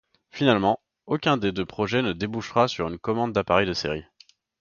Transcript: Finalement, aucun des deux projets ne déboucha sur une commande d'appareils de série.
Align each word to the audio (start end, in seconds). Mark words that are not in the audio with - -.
Finalement, 0.31 0.79
aucun 1.05 1.37
des 1.37 1.51
deux 1.51 1.63
projets 1.67 2.01
ne 2.01 2.11
déboucha 2.13 2.67
sur 2.67 2.87
une 2.87 2.97
commande 2.97 3.33
d'appareils 3.33 3.67
de 3.67 3.73
série. 3.73 4.03